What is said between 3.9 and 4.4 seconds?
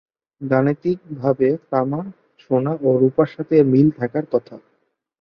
থাকার